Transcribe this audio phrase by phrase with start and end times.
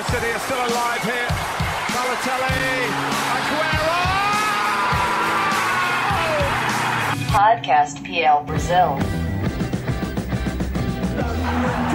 [0.00, 1.28] Manchester City are still alive here.
[1.92, 2.88] Balotelli,
[3.36, 4.00] Aguero!
[7.28, 8.96] Podcast PL Brazil.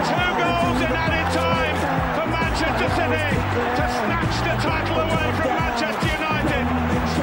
[0.06, 1.78] Two goals in added time
[2.14, 3.26] for Manchester City
[3.74, 6.66] to snatch the title away from Manchester United.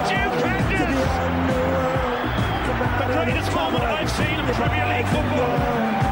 [0.03, 1.11] Stupendous!
[2.99, 6.12] The greatest moment I've seen in Premier League football.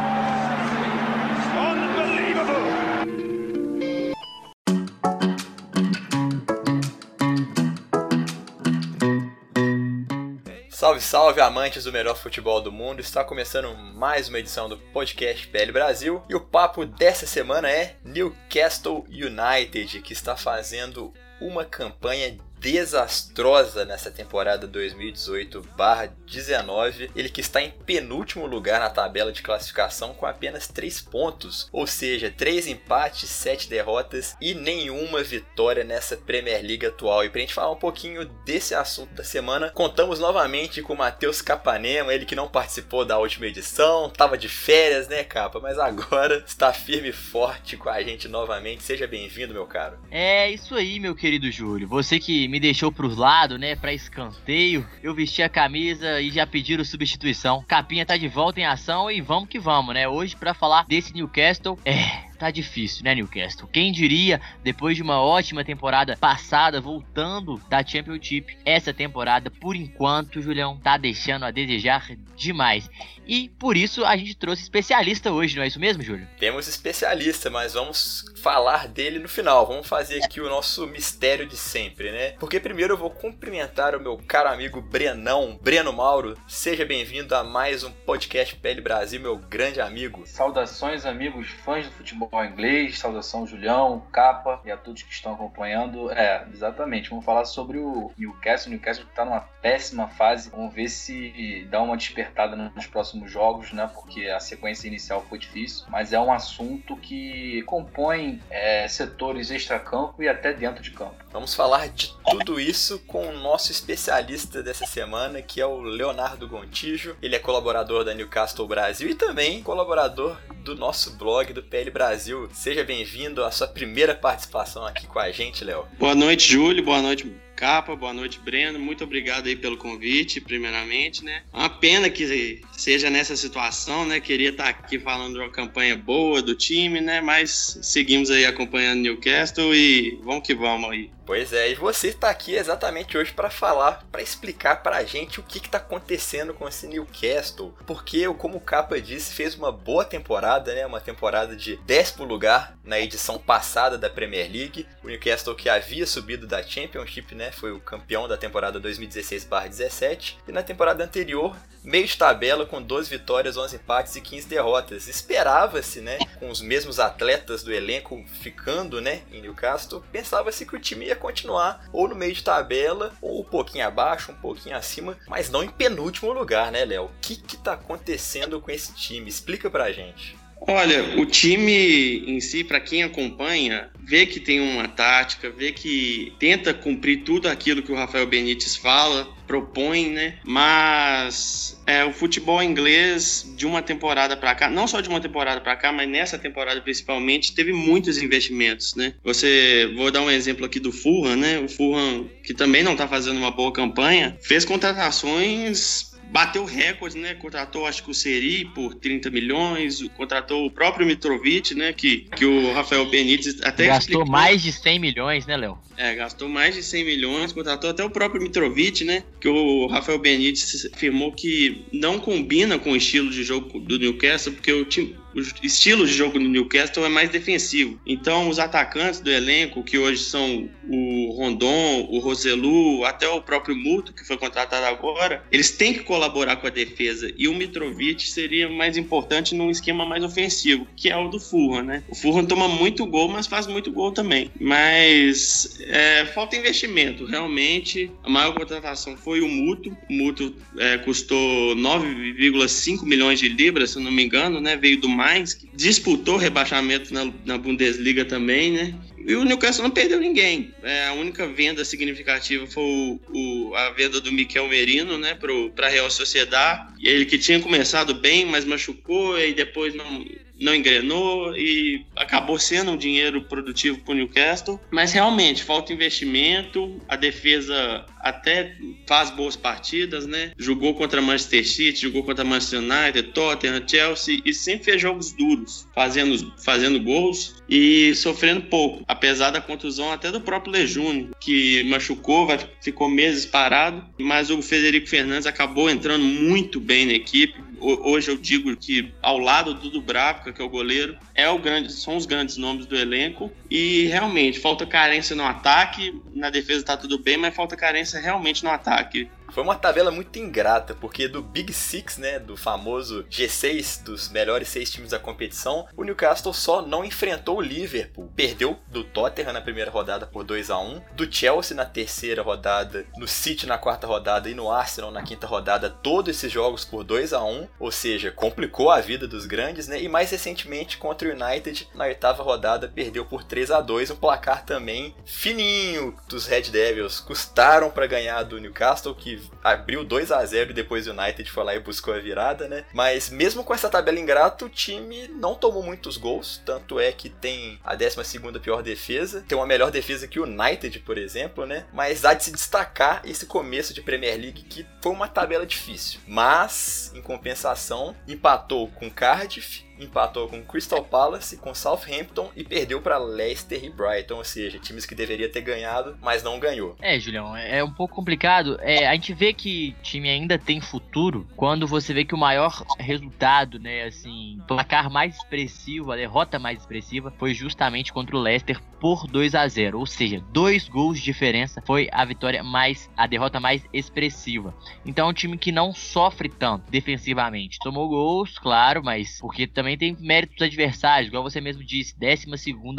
[10.91, 12.99] Salve, salve, amantes do melhor futebol do mundo!
[12.99, 17.95] Está começando mais uma edição do podcast PL Brasil e o papo dessa semana é
[18.03, 27.09] Newcastle United, que está fazendo uma campanha desastrosa nessa temporada 2018/19.
[27.15, 31.87] Ele que está em penúltimo lugar na tabela de classificação com apenas 3 pontos, ou
[31.87, 37.25] seja, 3 empates, 7 derrotas e nenhuma vitória nessa Premier League atual.
[37.25, 41.41] E pra gente falar um pouquinho desse assunto da semana, contamos novamente com o Matheus
[41.41, 46.43] Capanema, ele que não participou da última edição, tava de férias, né, capa, mas agora
[46.45, 48.83] está firme e forte com a gente novamente.
[48.83, 49.97] Seja bem-vindo, meu caro.
[50.11, 51.87] É isso aí, meu querido Júlio.
[51.87, 54.85] Você que me deixou pros lados, né, pra escanteio.
[55.01, 57.63] Eu vesti a camisa e já pediram substituição.
[57.65, 60.07] Capinha tá de volta em ação e vamos que vamos, né?
[60.07, 63.69] Hoje para falar desse Newcastle, é, tá difícil, né, Newcastle?
[63.71, 70.41] Quem diria, depois de uma ótima temporada passada, voltando da Championship, essa temporada, por enquanto,
[70.41, 72.89] Julião, tá deixando a desejar demais.
[73.27, 76.27] E por isso a gente trouxe especialista hoje, não é isso mesmo, Júlio?
[76.39, 79.65] Temos especialista, mas vamos falar dele no final.
[79.65, 82.31] Vamos fazer aqui o nosso mistério de sempre, né?
[82.39, 86.35] Porque primeiro eu vou cumprimentar o meu caro amigo Brenão, Breno Mauro.
[86.47, 90.23] Seja bem-vindo a mais um podcast PL Brasil, meu grande amigo.
[90.25, 92.99] Saudações, amigos fãs do futebol inglês.
[92.99, 96.11] Saudação, Julião, Capa e a todos que estão acompanhando.
[96.11, 97.09] É, exatamente.
[97.09, 98.67] Vamos falar sobre o Newcastle.
[98.67, 100.49] O Newcastle está numa péssima fase.
[100.49, 103.89] Vamos ver se dá uma despertada nos próximos jogos, né?
[103.93, 105.85] Porque a sequência inicial foi difícil.
[105.89, 111.15] Mas é um assunto que compõe é, setores extra-campo e até dentro de campo.
[111.31, 116.47] Vamos falar de tudo isso com o nosso especialista dessa semana, que é o Leonardo
[116.47, 117.15] Gontijo.
[117.21, 122.47] Ele é colaborador da Newcastle Brasil e também colaborador do nosso blog do PL Brasil.
[122.53, 125.85] Seja bem-vindo à sua primeira participação aqui com a gente, Léo.
[125.97, 126.83] Boa noite, Júlio.
[126.83, 128.79] Boa noite, Capa, boa noite, Breno.
[128.79, 131.43] Muito obrigado aí pelo convite, primeiramente, né?
[131.53, 134.19] Uma pena que seja nessa situação, né?
[134.19, 137.21] Queria estar aqui falando de uma campanha boa do time, né?
[137.21, 141.11] Mas seguimos aí acompanhando Newcastle e vamos que vamos aí.
[141.31, 145.39] Pois é, e você está aqui exatamente hoje para falar, para explicar para a gente
[145.39, 147.73] o que está acontecendo com esse Newcastle.
[147.87, 150.85] Porque, como o Capa disse, fez uma boa temporada, né?
[150.85, 154.85] Uma temporada de décimo lugar na edição passada da Premier League.
[155.01, 157.49] O Newcastle que havia subido da Championship, né?
[157.49, 163.09] Foi o campeão da temporada 2016/17 e na temporada anterior meio de tabela com 12
[163.09, 165.07] vitórias, 11 empates e 15 derrotas.
[165.07, 170.79] Esperava-se, né, com os mesmos atletas do elenco ficando, né, em Newcastle, pensava-se que o
[170.79, 175.17] time ia continuar ou no meio de tabela ou um pouquinho abaixo, um pouquinho acima,
[175.27, 177.05] mas não em penúltimo lugar, né, Léo?
[177.05, 179.29] O que que tá acontecendo com esse time?
[179.29, 180.40] Explica pra gente.
[180.67, 186.33] Olha, o time em si, para quem acompanha, vê que tem uma tática, vê que
[186.39, 190.39] tenta cumprir tudo aquilo que o Rafael Benítez fala, propõe, né?
[190.45, 195.59] Mas é, o futebol inglês de uma temporada para cá, não só de uma temporada
[195.59, 199.13] para cá, mas nessa temporada principalmente, teve muitos investimentos, né?
[199.23, 201.59] Você, vou dar um exemplo aqui do Fulham, né?
[201.59, 207.35] O Fulham, que também não tá fazendo uma boa campanha, fez contratações bateu recorde, né?
[207.35, 211.91] Contratou, acho que o Seri por 30 milhões, contratou o próprio Mitrovic, né?
[211.93, 214.25] Que, que o Rafael Benítez até Gastou explicou.
[214.25, 215.77] mais de 100 milhões, né, Léo?
[215.97, 219.23] É, gastou mais de 100 milhões, contratou até o próprio Mitrovic, né?
[219.39, 224.53] Que o Rafael Benítez afirmou que não combina com o estilo de jogo do Newcastle,
[224.53, 227.99] porque o time, o estilo de jogo do Newcastle é mais defensivo.
[228.05, 233.75] Então, os atacantes do elenco, que hoje são o Rondon, o Roselu, até o próprio
[233.75, 237.31] Muto, que foi contratado agora, eles têm que colaborar com a defesa.
[237.37, 241.83] E o Mitrovic seria mais importante num esquema mais ofensivo, que é o do Fulham,
[241.83, 242.03] né?
[242.09, 244.51] O Fulham toma muito gol, mas faz muito gol também.
[244.59, 248.11] Mas é, falta investimento, realmente.
[248.23, 249.95] A maior contratação foi o Muto.
[250.09, 254.75] O Muto é, custou 9,5 milhões de libras, se não me engano, né?
[254.75, 258.95] Veio do mais, disputou rebaixamento na, na, Bundesliga também, né?
[259.27, 260.73] E o Newcastle não perdeu ninguém.
[260.83, 265.87] É, a única venda significativa foi o, o, a venda do Miquel Merino, né, para
[265.87, 266.93] a Real Sociedade.
[267.01, 270.25] Ele que tinha começado bem, mas machucou e depois não,
[270.59, 274.79] não engrenou e acabou sendo um dinheiro produtivo para o Newcastle.
[274.91, 278.75] Mas realmente falta investimento, a defesa até
[279.07, 280.51] faz boas partidas, né?
[280.57, 285.87] Jogou contra Manchester City, jogou contra Manchester United, Tottenham, Chelsea e sempre fez jogos duros,
[285.93, 292.45] fazendo, fazendo gols e sofrendo pouco, apesar da contusão até do próprio Lejune, que machucou,
[292.45, 298.29] vai, ficou meses parado, mas o Federico Fernandes acabou entrando muito bem na equipe, hoje
[298.29, 302.15] eu digo que ao lado do Dubravka, que é o goleiro, é o grande, são
[302.15, 307.17] os grandes nomes do elenco e realmente falta carência no ataque, na defesa tá tudo
[307.17, 309.31] bem, mas falta carência realmente no ataque.
[309.51, 314.69] Foi uma tabela muito ingrata, porque do Big Six, né, do famoso G6 dos melhores
[314.69, 318.31] seis times da competição, o Newcastle só não enfrentou o Liverpool.
[318.33, 323.05] Perdeu do Tottenham na primeira rodada por 2 a 1 do Chelsea na terceira rodada,
[323.17, 327.03] no City na quarta rodada e no Arsenal na quinta rodada, todos esses jogos por
[327.03, 330.01] 2 a 1 ou seja, complicou a vida dos grandes, né?
[330.01, 334.15] E mais recentemente contra o United, na oitava rodada, perdeu por 3 a 2 um
[334.15, 337.19] placar também fininho dos Red Devils.
[337.19, 341.63] Custaram para ganhar do Newcastle, que abriu 2 a 0 e depois o United foi
[341.63, 342.85] lá e buscou a virada, né?
[342.93, 347.29] Mas mesmo com essa tabela ingrata, o time não tomou muitos gols, tanto é que
[347.29, 351.85] tem a 12 pior defesa, tem uma melhor defesa que o United, por exemplo, né?
[351.93, 356.19] Mas há de se destacar esse começo de Premier League que foi uma tabela difícil.
[356.27, 363.17] Mas, em compensação, empatou com Cardiff, empatou com Crystal Palace, com Southampton e perdeu para
[363.17, 366.95] Leicester e Brighton, ou seja, times que deveria ter ganhado, mas não ganhou.
[367.01, 368.77] É, Julião, é um pouco complicado.
[368.81, 372.83] É, a gente vê que time ainda tem futuro quando você vê que o maior
[372.99, 378.79] resultado, né, assim, placar mais expressivo, a derrota mais expressiva foi justamente contra o Leicester
[378.99, 383.25] por 2 a 0, ou seja, dois gols de diferença foi a vitória mais a
[383.25, 384.73] derrota mais expressiva.
[385.03, 387.79] Então é um time que não sofre tanto defensivamente.
[387.79, 392.45] Tomou gols, claro, mas porque também também tem méritos adversários, igual você mesmo disse, 12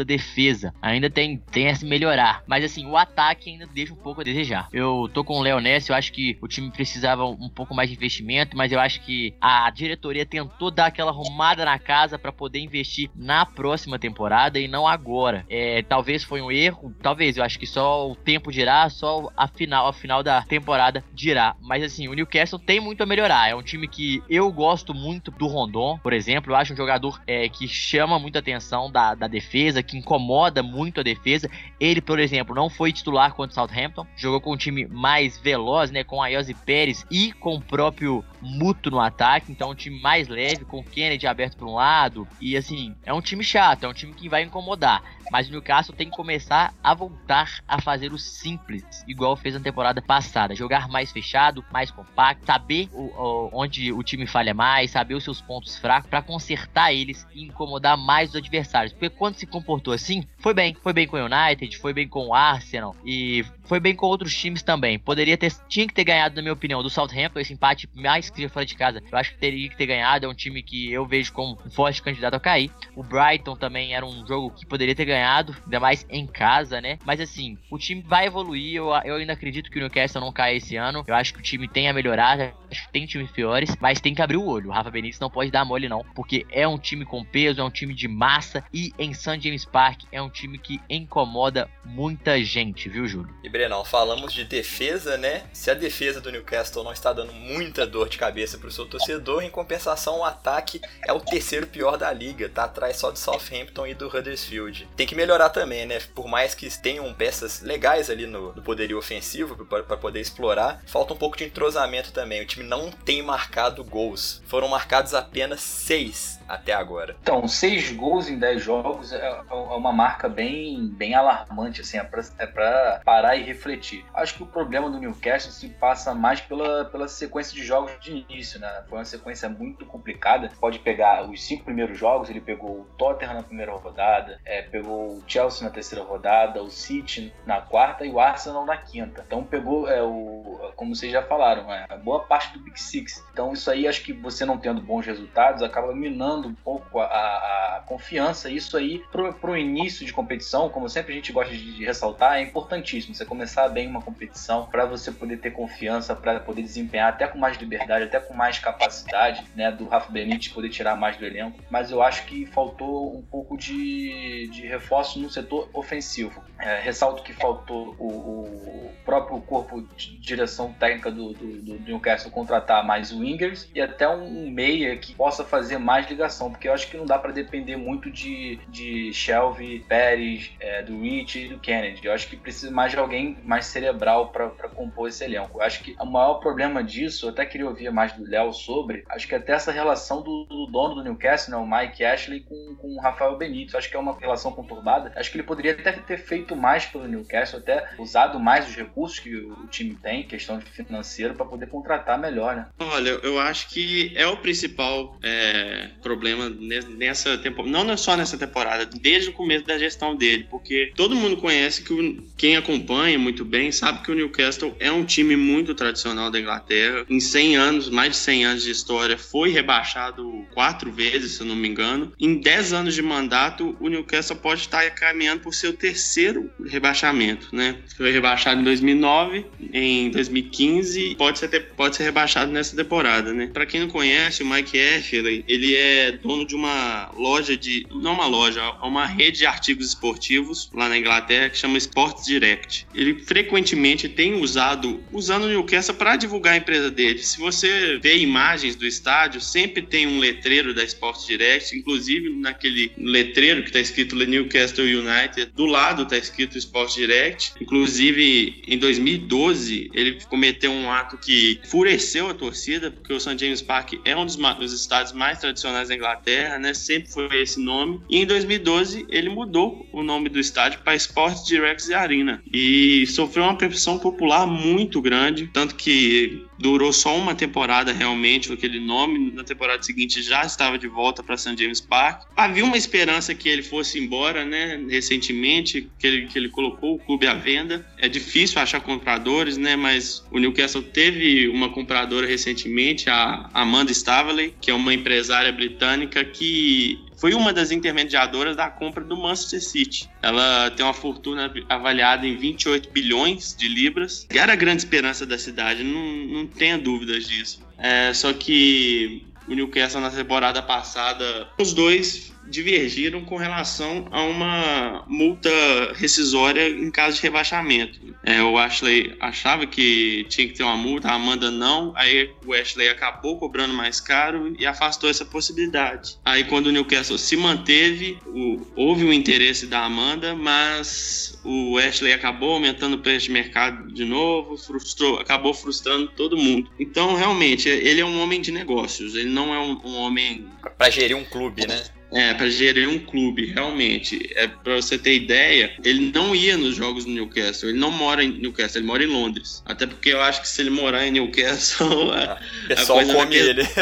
[0.04, 0.74] defesa.
[0.82, 2.42] Ainda tem, tem a se melhorar.
[2.46, 4.68] Mas assim, o ataque ainda deixa um pouco a desejar.
[4.72, 7.88] Eu tô com o Léo Ness, eu acho que o time precisava um pouco mais
[7.88, 12.32] de investimento, mas eu acho que a diretoria tentou dar aquela arrumada na casa para
[12.32, 15.44] poder investir na próxima temporada e não agora.
[15.48, 19.46] É, talvez foi um erro, talvez, eu acho que só o tempo dirá, só a
[19.46, 21.54] final, a final da temporada dirá.
[21.60, 23.48] Mas assim, o Newcastle tem muito a melhorar.
[23.48, 26.52] É um time que eu gosto muito do Rondon, por exemplo.
[26.52, 31.00] Eu acho um jogador é, que chama muita atenção da, da defesa, que incomoda muito
[31.00, 31.48] a defesa.
[31.78, 35.90] Ele, por exemplo, não foi titular contra o Southampton, jogou com um time mais veloz,
[35.90, 40.00] né, com a Iose Pérez e com o próprio Muto no ataque, então um time
[40.00, 42.26] mais leve, com o Kennedy aberto para um lado.
[42.40, 45.02] E assim, é um time chato, é um time que vai incomodar.
[45.30, 49.60] Mas o Newcastle tem que começar a voltar a fazer o simples, igual fez na
[49.60, 50.54] temporada passada.
[50.54, 55.24] Jogar mais fechado, mais compacto, saber o, o, onde o time falha mais, saber os
[55.24, 58.92] seus pontos fracos para consertar eles e incomodar mais os adversários.
[58.92, 60.76] Porque quando se comportou assim, foi bem.
[60.82, 64.34] Foi bem com o United, foi bem com o Arsenal e foi bem com outros
[64.34, 64.98] times também.
[64.98, 68.48] Poderia ter, tinha que ter ganhado, na minha opinião, do Southampton, esse empate mais que
[68.48, 69.02] fora de casa.
[69.10, 70.26] Eu acho que teria que ter ganhado.
[70.26, 72.70] É um time que eu vejo como um forte candidato a cair.
[72.94, 76.98] O Brighton também era um jogo que poderia ter ganhado ainda mais em casa, né?
[77.04, 78.76] Mas assim, o time vai evoluir.
[78.76, 81.04] Eu, eu ainda acredito que o Newcastle não cai esse ano.
[81.06, 82.54] Eu acho que o time tem a melhorar.
[82.70, 84.70] Acho que tem times piores, mas tem que abrir o olho.
[84.70, 87.64] O Rafa Benítez não pode dar mole, não, porque é um time com peso, é
[87.64, 89.40] um time de massa e em St.
[89.40, 93.34] James Park é um time que incomoda muita gente, viu, Júlio?
[93.42, 95.42] E Brenão, falamos de defesa, né?
[95.52, 98.86] Se a defesa do Newcastle não está dando muita dor de cabeça para o seu
[98.86, 103.18] torcedor, em compensação, o ataque é o terceiro pior da liga, tá atrás só do
[103.18, 104.88] Southampton e do Huddersfield.
[104.96, 105.98] Tem que melhorar também, né?
[106.14, 111.12] Por mais que tenham peças legais ali no, no poderio ofensivo para poder explorar, falta
[111.12, 112.40] um pouco de entrosamento também.
[112.40, 114.40] O time não tem marcado gols.
[114.46, 117.16] Foram marcados apenas seis até agora.
[117.22, 122.02] Então, seis gols em dez jogos é, é uma marca bem, bem alarmante, assim, é
[122.02, 124.04] pra, é parar e refletir.
[124.14, 128.12] Acho que o problema do Newcastle se passa mais pela, pela sequência de jogos de
[128.12, 128.84] início, né?
[128.88, 130.50] Foi uma sequência muito complicada.
[130.60, 135.16] Pode pegar os cinco primeiros jogos, ele pegou o Tottenham na primeira rodada, é, pegou
[135.16, 139.24] o Chelsea na terceira rodada, o City na quarta e o Arsenal na quinta.
[139.26, 143.24] Então pegou, é, o, como vocês já falaram, é, a boa parte do Big Six.
[143.32, 147.04] Então isso aí acho que você não tendo bons resultados acaba minando um pouco a,
[147.04, 148.50] a confiança.
[148.50, 152.36] Isso aí para o início de competição, como sempre a gente gosta de, de ressaltar,
[152.38, 153.14] é importantíssimo.
[153.14, 157.38] Você começar bem uma competição para você poder ter confiança, para poder desempenhar até com
[157.38, 161.58] mais liberdade até com mais capacidade, né, do Rafa Benítez poder tirar mais do elenco,
[161.70, 166.44] mas eu acho que faltou um pouco de, de reforço no setor ofensivo.
[166.58, 172.30] É, ressalto que faltou o, o, próprio corpo de direção técnica do, do, do, Newcastle
[172.30, 176.88] contratar mais wingers e até um meia que possa fazer mais ligação, porque eu acho
[176.88, 181.58] que não dá para depender muito de, de Shelby, Pérez, é, do Rich e do
[181.58, 182.06] Kennedy.
[182.06, 185.58] Eu acho que precisa mais de alguém mais cerebral para compor esse elenco.
[185.58, 189.04] Eu acho que o maior problema disso, eu até queria ouvir mais do Léo sobre,
[189.08, 192.76] acho que até essa relação do, do, dono do Newcastle, né, o Mike Ashley, com,
[192.76, 193.74] com o Rafael Benítez.
[193.74, 195.12] Acho que é uma relação conturbada.
[195.16, 199.18] Acho que ele poderia até ter feito mais pelo Newcastle, até usado mais os recursos
[199.18, 202.66] que o time tem, questão de financeiro, para poder contratar melhor, né?
[202.78, 208.86] Olha, eu acho que é o principal é, problema nessa temporada, não só nessa temporada,
[208.86, 213.44] desde o começo da gestão dele, porque todo mundo conhece que o, quem acompanha muito
[213.44, 217.04] bem sabe que o Newcastle é um time muito tradicional da Inglaterra.
[217.08, 221.46] Em 100 anos, mais de 100 anos de história, foi rebaixado quatro vezes, se eu
[221.46, 222.12] não me engano.
[222.18, 227.76] Em 10 anos de mandato, o Newcastle pode estar caminhando por seu terceiro rebaixamento, né?
[227.96, 233.50] Foi rebaixado em 2009, em 2015 pode ser, pode ser rebaixado nessa temporada, né?
[233.52, 238.14] Para quem não conhece, o Mike Ashley, ele é dono de uma loja de, não
[238.14, 242.86] uma loja, é uma rede de artigos esportivos lá na Inglaterra que chama Sports Direct.
[242.94, 247.18] Ele frequentemente tem usado, usando o Newcastle para divulgar a empresa dele.
[247.18, 252.92] Se você vê imagens do estádio, sempre tem um letreiro da Sports Direct, inclusive naquele
[252.96, 257.52] letreiro que está escrito Newcastle United, do lado está escrito Sports Direct.
[257.60, 263.36] Inclusive, em 2012, ele cometeu um ato que enfureceu a torcida, porque o St.
[263.38, 266.74] James Park é um dos, dos estádios mais tradicionais da Inglaterra, né?
[266.74, 268.00] Sempre foi esse nome.
[268.08, 272.42] E em 2012, ele mudou o nome do estádio para Sports Direct Arena.
[272.52, 278.78] E sofreu uma pressão popular muito grande, tanto que durou só uma temporada realmente, aquele
[278.78, 279.32] nome.
[279.32, 281.56] Na temporada seguinte já estava de volta para St.
[281.58, 282.22] James Park.
[282.36, 284.80] Havia uma esperança que ele fosse embora, né?
[284.88, 287.84] Recentemente, que ele, que ele colocou o clube à venda.
[287.98, 289.74] É difícil achar compradores, né?
[289.74, 296.24] Mas o Newcastle teve uma compradora recentemente, a Amanda Staveley, que é uma empresária britânica
[296.24, 300.10] que foi uma das intermediadoras da compra do Manchester City.
[300.20, 304.26] Ela tem uma fortuna avaliada em 28 bilhões de libras.
[304.28, 307.62] E era a grande esperança da cidade, não, não tenha dúvidas disso.
[307.78, 315.04] É, só que o Newcastle na temporada passada, os dois divergiram com relação a uma
[315.06, 315.50] multa
[315.94, 317.98] rescisória em caso de rebaixamento.
[318.24, 322.52] É, o Ashley achava que tinha que ter uma multa, a Amanda não, aí o
[322.52, 326.18] Ashley acabou cobrando mais caro e afastou essa possibilidade.
[326.24, 332.12] Aí quando o Newcastle se manteve, o, houve o interesse da Amanda, mas o Ashley
[332.12, 336.70] acabou aumentando o preço de mercado de novo, frustrou, acabou frustrando todo mundo.
[336.78, 340.46] Então, realmente, ele é um homem de negócios, ele não é um, um homem...
[340.76, 341.82] Para gerir um clube, né?
[342.12, 344.30] É, para gerir um clube, realmente.
[344.34, 347.70] É, para você ter ideia, ele não ia nos jogos do Newcastle.
[347.70, 349.62] Ele não mora em Newcastle, ele mora em Londres.
[349.64, 352.38] Até porque eu acho que se ele morar em Newcastle, a,
[352.70, 353.62] a coisa come pesa, ele.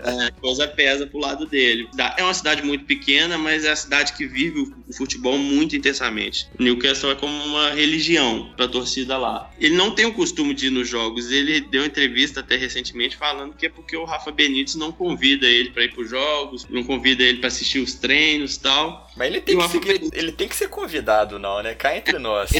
[0.00, 1.88] É, a coisa pesa pro lado dele.
[2.16, 6.48] É uma cidade muito pequena, mas é a cidade que vive o futebol muito intensamente.
[6.58, 9.50] O Newcastle é como uma religião pra torcida lá.
[9.58, 11.30] Ele não tem o costume de ir nos jogos.
[11.30, 15.70] Ele deu entrevista até recentemente falando que é porque o Rafa Benítez não convida ele
[15.70, 19.09] para ir pros jogos, não convida ele para assistir os treinos e tal.
[19.16, 21.74] Mas ele tem, que ser, ele tem que ser convidado, não, né?
[21.74, 22.50] Cá entre nós.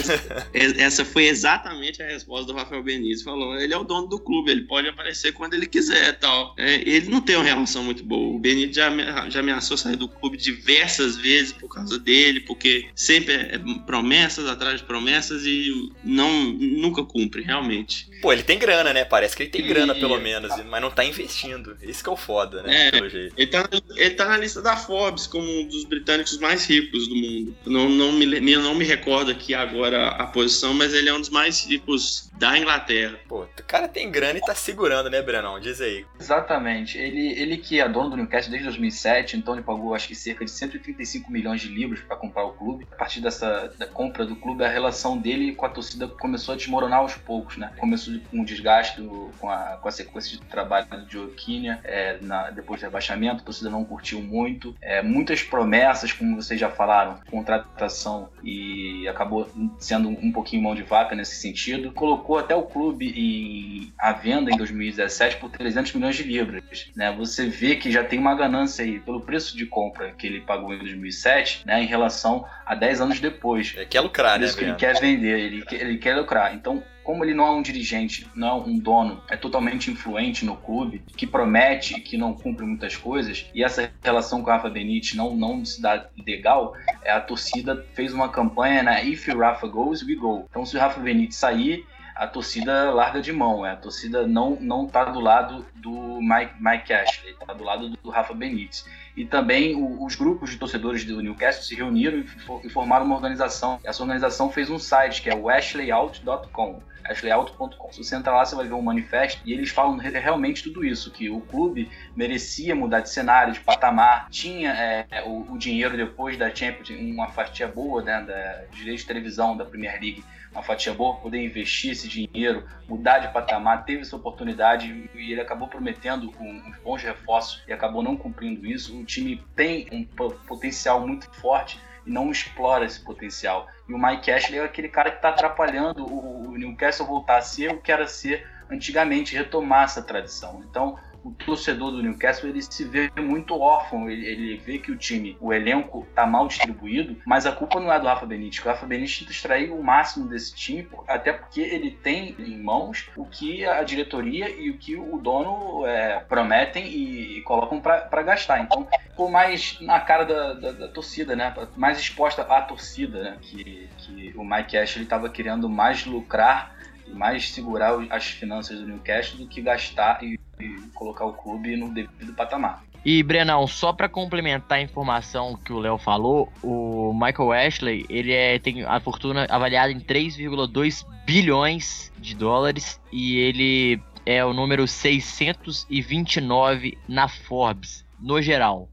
[0.53, 3.23] Essa foi exatamente a resposta do Rafael Benítez.
[3.23, 6.55] Falou: ele é o dono do clube, ele pode aparecer quando ele quiser tal.
[6.59, 8.35] É, ele não tem uma relação muito boa.
[8.37, 8.91] O Benítez já,
[9.29, 14.81] já ameaçou sair do clube diversas vezes por causa dele, porque sempre é promessas atrás
[14.81, 15.73] de promessas e
[16.05, 18.09] não nunca cumpre, realmente.
[18.21, 19.05] Pô, ele tem grana, né?
[19.05, 21.77] Parece que ele tem grana, pelo menos, mas não tá investindo.
[21.83, 22.89] Isso que é o foda, né?
[22.89, 22.99] É,
[23.37, 27.15] ele, tá, ele tá na lista da Forbes como um dos britânicos mais ricos do
[27.15, 27.55] mundo.
[27.67, 31.31] Não, não, me, não me recordo aqui agora a posição, mas ele é um dos
[31.31, 33.19] mais ricos da Inglaterra.
[33.29, 35.61] Pô, o cara tem grana e tá segurando, né, Brenão?
[35.61, 36.07] Diz aí.
[36.19, 36.97] Exatamente.
[36.97, 40.43] Ele, ele que é dono do Newcastle desde 2007, então ele pagou acho que cerca
[40.43, 42.87] de 135 milhões de libras para comprar o clube.
[42.93, 46.57] A partir dessa da compra do clube, a relação dele com a torcida começou a
[46.57, 47.75] desmoronar aos poucos, né?
[47.77, 49.03] Começou um desgaste
[49.39, 53.45] com a, com a sequência de trabalho de Joaquínia é, na, depois do rebaixamento, a
[53.45, 54.75] torcida não curtiu muito.
[54.81, 59.47] É, muitas promessas, como vocês já falaram, contratação e acabou
[59.79, 61.93] sendo um pouquinho mão de vaca nesse sentido.
[61.93, 66.91] Colocou até o clube em, à venda em 2017 por 300 milhões de libras.
[66.95, 67.13] Né?
[67.17, 70.75] Você vê que já tem uma ganância aí pelo preço de compra que ele pagou
[70.75, 73.73] em 2007 né, em relação a 10 anos depois.
[73.77, 74.47] Ele quer lucrar, Por né?
[74.47, 76.55] Isso que ele quer vender, ele, ele quer lucrar.
[76.55, 80.57] Então, como ele não é um dirigente, não é um dono, é totalmente influente no
[80.57, 85.15] clube, que promete que não cumpre muitas coisas, e essa relação com o Rafa Benítez
[85.15, 90.03] não, não se dá legal, é, a torcida fez uma campanha na If Rafa goes,
[90.03, 90.47] we go.
[90.49, 91.85] Então se o Rafa Benítez sair,
[92.21, 93.65] a torcida larga de mão.
[93.65, 97.89] É, a torcida não não está do lado do Mike, Mike Ashley, está do lado
[97.89, 98.85] do, Rafa Benítez.
[99.17, 103.07] E também o, os grupos de torcedores do Newcastle se reuniram e, for, e, formaram
[103.07, 103.81] uma organização.
[103.83, 106.83] Essa organização fez um site que é o ashleyout.com.
[107.07, 107.91] Ashleyout.com.
[107.91, 111.11] Se você entrar lá, você vai ver um manifesto e eles falam realmente tudo isso:
[111.11, 114.73] que o clube merecia mudar de cenário, de patamar, tinha
[115.11, 119.57] é, o, o, dinheiro depois da Champions, uma fatia boa né, da direito de televisão
[119.57, 120.23] da Premier League
[120.53, 125.41] uma fatia boa, poder investir esse dinheiro, mudar de patamar, teve essa oportunidade e ele
[125.41, 128.99] acabou prometendo uns bons reforços e acabou não cumprindo isso.
[128.99, 133.69] O time tem um potencial muito forte e não explora esse potencial.
[133.89, 137.71] E o Mike Ashley é aquele cara que está atrapalhando o Newcastle voltar a ser
[137.71, 140.65] o que era ser antigamente, retomar essa tradição.
[140.69, 144.97] Então, o torcedor do Newcastle ele se vê muito órfão, ele, ele vê que o
[144.97, 148.65] time, o elenco está mal distribuído, mas a culpa não é do Rafa Benítez.
[148.65, 153.09] O Rafa Benítez tenta extrair o máximo desse time, até porque ele tem em mãos
[153.17, 158.23] o que a diretoria e o que o dono é, prometem e, e colocam para
[158.23, 158.61] gastar.
[158.61, 161.55] Então, ficou mais na cara da, da, da, torcida, né?
[161.77, 163.39] Mais exposta à torcida, né?
[163.41, 166.79] Que, que o Mike Ashley estava querendo mais lucrar
[167.13, 171.93] mais segurar as finanças do Newcastle do que gastar e e colocar o clube no
[171.93, 172.85] devido patamar.
[173.05, 178.33] E Brenão, só para complementar a informação que o Léo falou, o Michael Ashley, ele
[178.33, 184.87] é, tem a fortuna avaliada em 3,2 bilhões de dólares e ele é o número
[184.87, 188.87] 629 na Forbes, no geral.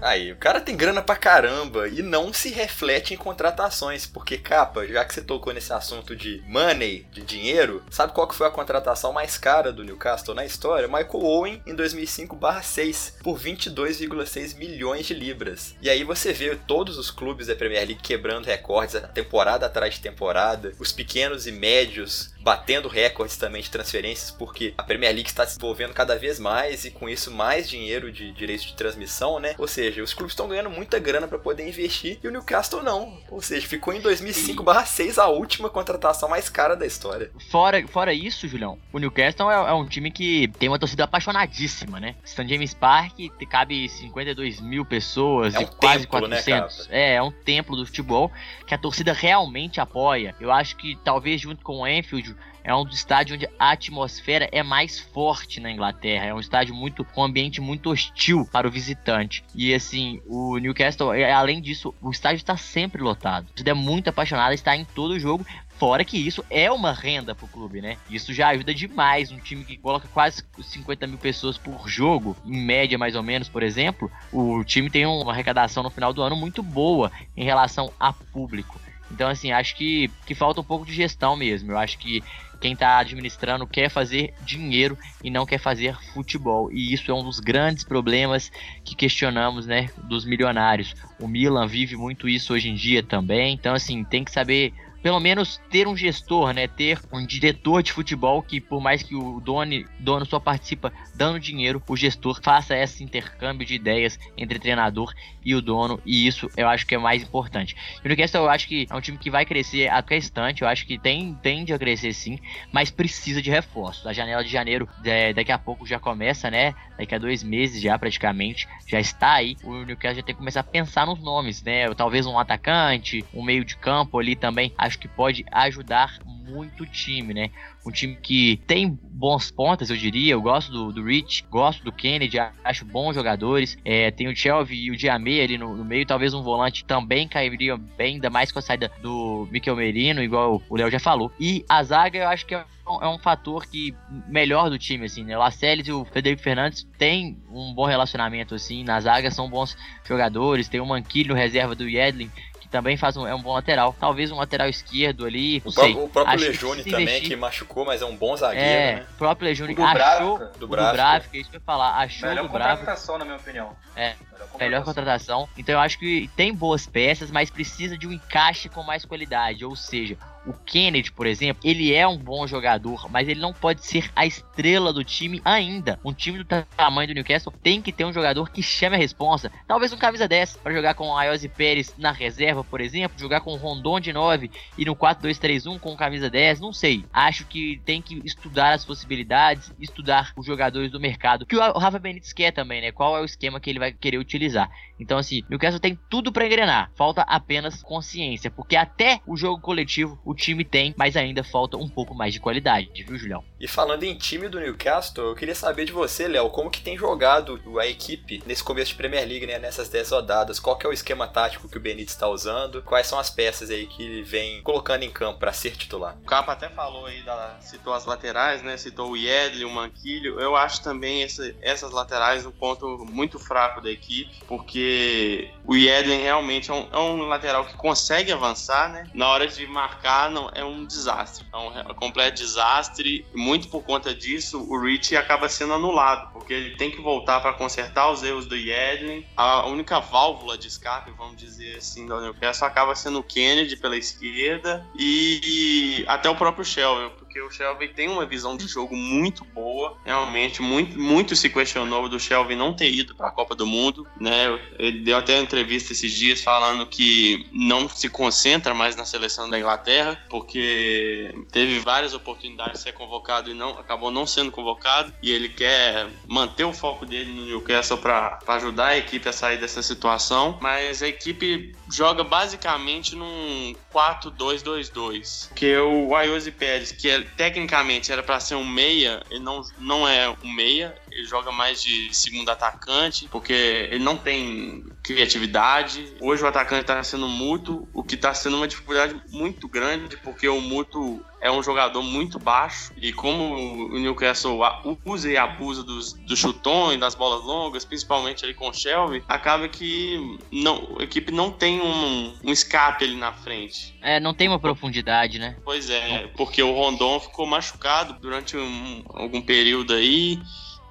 [0.00, 4.86] Aí, o cara tem grana pra caramba e não se reflete em contratações, porque capa,
[4.86, 8.50] já que você tocou nesse assunto de money, de dinheiro, sabe qual que foi a
[8.50, 10.88] contratação mais cara do Newcastle na história?
[10.88, 15.74] Michael Owen em 2005/6 por 22,6 milhões de libras.
[15.80, 20.00] E aí você vê todos os clubes da Premier League quebrando recordes temporada atrás de
[20.00, 25.46] temporada, os pequenos e médios batendo recordes também de transferências, porque a Premier League está
[25.46, 29.54] se desenvolvendo cada vez mais e com isso mais dinheiro de direitos de transmissão, né?
[29.58, 33.18] Ou seja, os clubes estão ganhando muita grana para poder investir e o Newcastle não.
[33.30, 37.30] Ou seja, ficou em 2005/6 a última contratação mais cara da história.
[37.50, 42.00] Fora, fora isso, Julião, o Newcastle é, é um time que tem uma torcida apaixonadíssima,
[42.00, 42.14] né?
[42.24, 42.48] St.
[42.48, 43.18] James Park
[43.50, 46.88] cabe 52 mil pessoas é um e quase templo, 400.
[46.88, 48.32] Né, é, é um templo do futebol
[48.66, 50.34] que a torcida realmente apoia.
[50.40, 52.37] Eu acho que talvez junto com o Enfield
[52.68, 56.26] é um estádio onde a atmosfera é mais forte na Inglaterra.
[56.26, 59.42] É um estádio muito com um ambiente muito hostil para o visitante.
[59.54, 63.46] E assim, o Newcastle, é, além disso, o estádio está sempre lotado.
[63.56, 65.46] Você é muito apaixonado, está em todo o jogo.
[65.78, 67.96] Fora que isso é uma renda para o clube, né?
[68.10, 69.32] Isso já ajuda demais.
[69.32, 73.48] Um time que coloca quase 50 mil pessoas por jogo, em média mais ou menos,
[73.48, 77.90] por exemplo, o time tem uma arrecadação no final do ano muito boa em relação
[77.98, 78.78] a público.
[79.10, 81.72] Então, assim, acho que, que falta um pouco de gestão mesmo.
[81.72, 82.22] Eu acho que
[82.60, 86.70] quem está administrando quer fazer dinheiro e não quer fazer futebol.
[86.72, 88.50] E isso é um dos grandes problemas
[88.84, 90.94] que questionamos, né, dos milionários.
[91.20, 93.54] O Milan vive muito isso hoje em dia também.
[93.54, 96.66] Então, assim, tem que saber pelo menos ter um gestor, né?
[96.66, 101.40] Ter um diretor de futebol que, por mais que o dono, dono só participa dando
[101.40, 105.12] dinheiro, o gestor faça esse intercâmbio de ideias entre treinador
[105.44, 107.74] e o dono, e isso eu acho que é mais importante.
[108.02, 110.68] E o Newcastle eu acho que é um time que vai crescer a instante, eu
[110.68, 112.38] acho que tem, tende a crescer sim,
[112.72, 114.06] mas precisa de reforços.
[114.06, 116.74] A janela de janeiro é, daqui a pouco já começa, né?
[116.98, 119.56] Daqui a dois meses já praticamente, já está aí.
[119.62, 121.92] O Newcastle já tem que começar a pensar nos nomes, né?
[121.94, 126.86] Talvez um atacante, um meio de campo ali também, acho que pode ajudar muito o
[126.86, 127.50] time, né?
[127.86, 130.32] Um time que tem bons pontas, eu diria.
[130.32, 133.76] Eu gosto do, do Rich, gosto do Kennedy, acho bons jogadores.
[133.84, 136.06] É, tem o Chelsea e o Diamé ali no, no, meio.
[136.06, 140.62] Talvez um volante também cairia bem, ainda mais com a saída do Mikel Merino, igual
[140.68, 141.30] o Léo já falou.
[141.38, 142.64] E a zaga eu acho que é
[143.02, 143.94] é um fator que
[144.26, 145.36] melhor do time, assim, né?
[145.36, 149.76] O Laceles e o Federico Fernandes têm um bom relacionamento, assim, na zaga são bons
[150.06, 152.30] jogadores, tem o Manquilho, reserva do Yedlin,
[152.68, 153.96] que também faz um, é um bom lateral.
[153.98, 155.62] Talvez um lateral esquerdo ali.
[155.64, 155.94] O, sei.
[155.94, 157.28] o próprio Lejone também, investir...
[157.28, 159.06] que machucou, mas é um bom zagueiro, é, né?
[159.14, 160.58] O próprio Lejone do achou Bráfica.
[160.58, 161.96] do Bráfica, é isso que eu ia falar.
[161.96, 162.78] Achou melhor do Bráfica.
[162.78, 163.74] contratação, na minha opinião.
[163.96, 165.48] É, melhor, melhor contratação.
[165.56, 169.64] Então eu acho que tem boas peças, mas precisa de um encaixe com mais qualidade.
[169.64, 173.84] Ou seja, O Kennedy, por exemplo, ele é um bom jogador, mas ele não pode
[173.84, 176.00] ser a estrela do time ainda.
[176.02, 179.52] Um time do tamanho do Newcastle tem que ter um jogador que chame a responsa.
[179.66, 183.42] Talvez um camisa 10 para jogar com o Ayoze Pérez na reserva, por exemplo, jogar
[183.42, 187.04] com o Rondon de 9 e no 4-2-3-1 com camisa 10, não sei.
[187.12, 191.98] Acho que tem que estudar as possibilidades, estudar os jogadores do mercado, que o Rafa
[191.98, 192.90] Benítez quer também, né?
[192.90, 194.70] Qual é o esquema que ele vai querer utilizar.
[194.98, 196.90] Então, assim, o Newcastle tem tudo para engrenar.
[196.94, 201.88] Falta apenas consciência, porque até o jogo coletivo o time tem, mas ainda falta um
[201.88, 203.44] pouco mais de qualidade, viu, Julião?
[203.60, 206.96] E falando em time do Newcastle, eu queria saber de você, Léo, como que tem
[206.96, 210.60] jogado a equipe nesse começo de Premier League, né, nessas 10 rodadas?
[210.60, 212.82] Qual que é o esquema tático que o Benítez está usando?
[212.82, 216.16] Quais são as peças aí que ele vem colocando em campo para ser titular?
[216.22, 220.40] O Capa até falou aí, da, citou as laterais, né, citou o Yedley, o Manquilho.
[220.40, 226.22] Eu acho também esse, essas laterais um ponto muito fraco da equipe, porque o Yedlin
[226.22, 229.08] realmente é um, é um, lateral que consegue avançar, né?
[229.14, 231.46] Na hora de marcar, não é um desastre.
[231.52, 233.26] É um, é um completo desastre.
[233.34, 237.52] Muito por conta disso, o Rich acaba sendo anulado, porque ele tem que voltar para
[237.52, 239.24] consertar os erros do Yedlin.
[239.36, 243.96] A única válvula de escape, vamos dizer assim, do Newcastle acaba sendo o Kennedy pela
[243.96, 248.96] esquerda e, e até o próprio Shelby porque o Shelby tem uma visão de jogo
[248.96, 249.96] muito boa.
[250.04, 254.06] Realmente, muito, muito se questionou do Shelby não ter ido para a Copa do Mundo,
[254.20, 254.58] né?
[254.78, 259.48] Ele deu até uma entrevista esses dias falando que não se concentra mais na seleção
[259.48, 265.12] da Inglaterra, porque teve várias oportunidades de ser convocado e não acabou não sendo convocado,
[265.22, 269.58] e ele quer manter o foco dele no Newcastle para ajudar a equipe a sair
[269.58, 277.27] dessa situação, mas a equipe joga basicamente num 4-2-2-2, que o Ayoze Pérez, que é
[277.36, 281.82] tecnicamente era para ser um meia, ele não, não é um meia, ele joga mais
[281.82, 286.14] de segundo atacante, porque ele não tem criatividade.
[286.20, 290.48] Hoje o atacante está sendo mútuo, o que está sendo uma dificuldade muito grande, porque
[290.48, 293.54] o mútuo é um jogador muito baixo e como
[293.94, 294.58] o Newcastle
[295.04, 299.68] usa e abusa dos, dos chutões, das bolas longas, principalmente ali com o Shelby, acaba
[299.68, 303.96] que não, a equipe não tem um, um escape ali na frente.
[304.02, 305.56] É, não tem uma profundidade, né?
[305.64, 310.40] Pois é, porque o Rondon ficou machucado durante um, algum período aí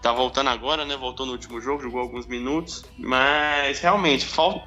[0.01, 0.95] tá voltando agora, né?
[0.95, 2.85] Voltou no último jogo, jogou alguns minutos.
[2.97, 4.65] Mas realmente, falta,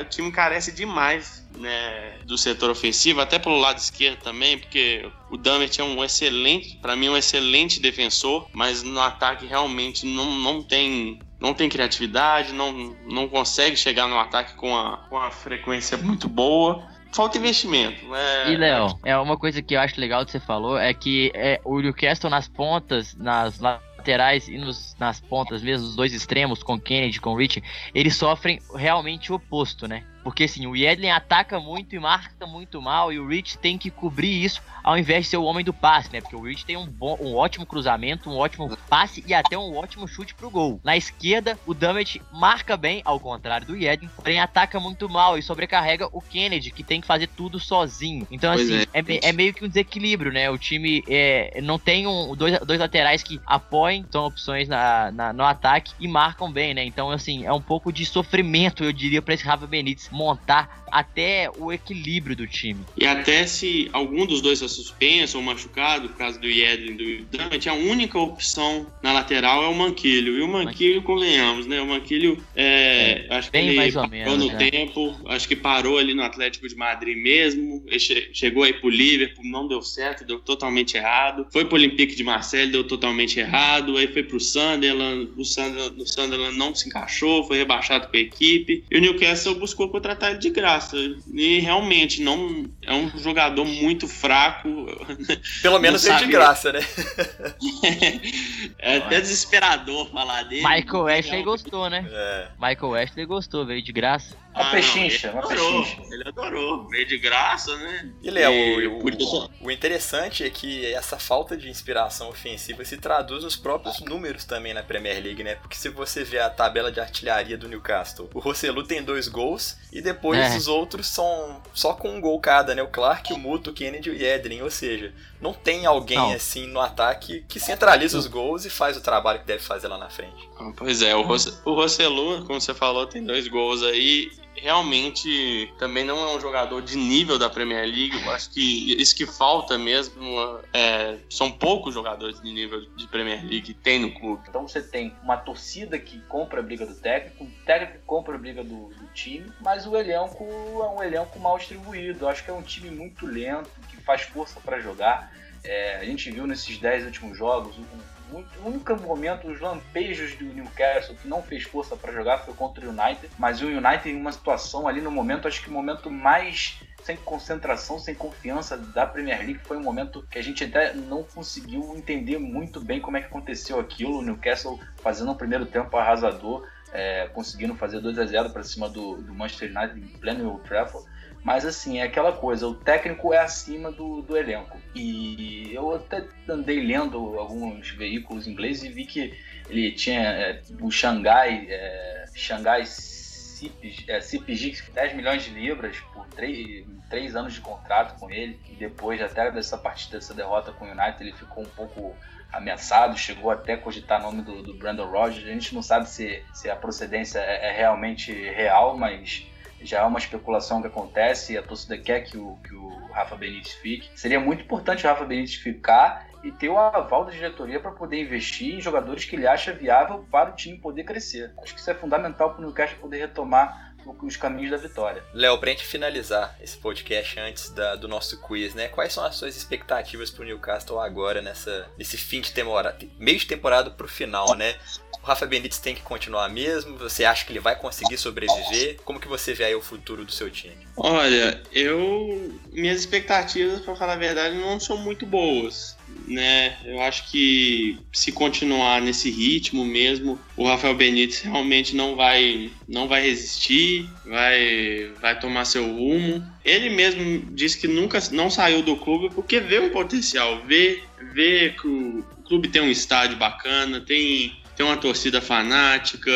[0.00, 5.36] o time carece demais né, do setor ofensivo, até pelo lado esquerdo também, porque o
[5.36, 10.62] Dummett é um excelente, para mim, um excelente defensor, mas no ataque realmente não, não
[10.62, 15.96] tem não tem criatividade, não, não consegue chegar no ataque com a, com a frequência
[15.96, 18.14] muito boa falta investimento.
[18.14, 18.52] É...
[18.52, 21.60] E, Léo, é uma coisa que eu acho legal que você falou é que é,
[21.64, 23.58] o Newcastle nas pontas, nas
[23.98, 27.62] laterais e nos, nas pontas mesmo, os dois extremos, com Kennedy, com Rich,
[27.94, 30.04] eles sofrem realmente o oposto, né?
[30.28, 33.90] Porque assim, o Yedlin ataca muito e marca muito mal, e o Rich tem que
[33.90, 36.20] cobrir isso ao invés de ser o homem do passe, né?
[36.20, 39.76] Porque o Rich tem um, bom, um ótimo cruzamento, um ótimo passe e até um
[39.76, 40.80] ótimo chute pro gol.
[40.82, 45.42] Na esquerda, o Dummett marca bem, ao contrário do Yedlin, porém ataca muito mal e
[45.42, 48.26] sobrecarrega o Kennedy, que tem que fazer tudo sozinho.
[48.30, 49.00] Então, pois assim, é.
[49.00, 49.32] É, é.
[49.32, 50.50] meio que um desequilíbrio, né?
[50.50, 55.32] O time é, não tem um, dois, dois laterais que apoiem, são opções na, na,
[55.32, 56.84] no ataque e marcam bem, né?
[56.84, 61.50] Então, assim, é um pouco de sofrimento, eu diria, para esse Rafa Benítez montar até
[61.56, 62.80] o equilíbrio do time.
[62.96, 67.16] E até se algum dos dois é suspenso ou machucado, no caso do Yedlin e
[67.22, 70.36] do Dummett, a única opção na lateral é o Manquilho.
[70.36, 71.80] E o Manquilho, convenhamos, né?
[71.80, 74.70] O Manquilho, é, é, acho que ele parou menos, no é.
[74.70, 79.44] tempo, acho que parou ali no Atlético de Madrid mesmo, che chegou aí pro Liverpool,
[79.44, 81.46] não deu certo, deu totalmente errado.
[81.52, 83.96] Foi pro Olympique de Marseille, deu totalmente errado.
[83.96, 88.84] Aí foi pro Sunderland, o Sunderland, o Sunderland não se encaixou, foi rebaixado pela equipe.
[88.90, 90.96] E o Newcastle buscou contratar ele de graça.
[91.32, 94.68] E realmente não é um jogador muito fraco.
[95.60, 96.80] Pelo menos é de graça, né?
[98.78, 100.66] é até desesperador falar dele.
[100.66, 102.06] Michael Ashley gostou, né?
[102.10, 102.48] É.
[102.58, 104.36] Michael Ashley gostou, veio de graça.
[104.58, 106.02] Uma ah, pechincha, uma pechincha.
[106.10, 108.10] Ele adorou, veio de graça, né?
[108.20, 108.52] E Léo,
[108.90, 114.00] o, o, o, interessante é que essa falta de inspiração ofensiva se traduz nos próprios
[114.00, 115.54] números também na Premier League, né?
[115.54, 119.76] Porque se você vê a tabela de artilharia do Newcastle, o Rosselu tem dois gols
[119.92, 120.56] e depois é.
[120.56, 122.82] os outros são só com um gol cada, né?
[122.82, 126.32] O Clark, o Muto, o Kennedy e o Edlin, ou seja, não tem alguém não.
[126.32, 129.96] assim no ataque que centraliza os gols e faz o trabalho que deve fazer lá
[129.96, 130.48] na frente.
[130.76, 136.36] Pois é, o, Rosselu, como você falou, tem dois gols aí realmente também não é
[136.36, 138.22] um jogador de nível da Premier League.
[138.22, 140.24] Eu acho que isso que falta mesmo
[140.72, 144.42] é, são poucos jogadores de nível de Premier League que tem no clube.
[144.48, 148.34] Então você tem uma torcida que compra a briga do técnico, um técnico que compra
[148.34, 152.24] a briga do, do time, mas o elenco é um elenco mal distribuído.
[152.24, 155.32] Eu acho que é um time muito lento, que faz força para jogar.
[155.64, 160.44] É, a gente viu nesses 10 últimos jogos, o, o único momento, os lampejos do
[160.44, 164.16] Newcastle que não fez força para jogar foi contra o United, mas o United em
[164.16, 169.06] uma situação ali no momento, acho que o momento mais sem concentração, sem confiança da
[169.06, 169.60] Premier League.
[169.64, 173.28] Foi um momento que a gente até não conseguiu entender muito bem como é que
[173.28, 174.18] aconteceu aquilo.
[174.18, 178.90] O Newcastle fazendo um primeiro tempo arrasador, é, conseguindo fazer 2 a 0 para cima
[178.90, 181.06] do, do, Manchester United em pleno Old Trafford.
[181.48, 184.78] Mas assim, é aquela coisa, o técnico é acima do, do elenco.
[184.94, 189.34] E eu até andei lendo alguns veículos ingleses e vi que
[189.66, 196.26] ele tinha é, o Xangai, é, Xangai CIPG, é, CIPG 10 milhões de libras por
[196.26, 198.60] 3, três anos de contrato com ele.
[198.70, 202.14] E depois, até dessa partida, dessa derrota com o United, ele ficou um pouco
[202.52, 205.48] ameaçado, chegou até a cogitar o nome do, do Brandon Rogers.
[205.48, 209.46] A gente não sabe se, se a procedência é, é, realmente real, mas
[209.80, 213.36] já é uma especulação que acontece e a torcida quer que o, que o Rafa
[213.36, 214.08] Benítez fique.
[214.14, 218.22] Seria muito importante o Rafa Benítez ficar e ter o aval da diretoria para poder
[218.22, 221.52] investir em jogadores que ele acha viável para o time poder crescer.
[221.62, 223.87] Acho que isso é fundamental para o Newcastle poder retomar
[224.22, 225.24] os caminhos da vitória.
[225.32, 228.88] Léo, pra gente finalizar esse podcast antes da, do nosso quiz, né?
[228.88, 233.46] Quais são as suas expectativas pro Newcastle agora nessa, nesse fim de temporada, meio de
[233.46, 234.76] temporada pro final, né?
[235.22, 236.96] O Rafa Benítez tem que continuar mesmo?
[236.98, 239.00] Você acha que ele vai conseguir sobreviver?
[239.04, 240.86] Como que você vê aí o futuro do seu time?
[240.96, 246.76] Olha, eu minhas expectativas, para falar a verdade, não são muito boas né?
[246.84, 253.06] Eu acho que se continuar nesse ritmo mesmo, o Rafael Benítez realmente não vai não
[253.06, 256.44] vai resistir, vai vai tomar seu rumo.
[256.64, 261.02] Ele mesmo disse que nunca não saiu do clube porque vê um potencial, vê
[261.32, 266.30] vê que o clube tem um estádio bacana, tem tem uma torcida fanática,